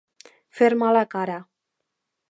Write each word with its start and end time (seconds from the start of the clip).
Fer 0.59 0.69
mala 0.83 1.05
cara. 1.13 1.37